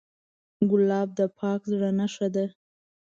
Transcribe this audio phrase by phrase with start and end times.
[0.69, 2.45] ګلاب د پاک زړه نښه ده.